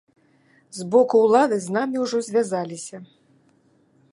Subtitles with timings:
[0.77, 2.97] З боку ўлады з намі ўжо звязаліся.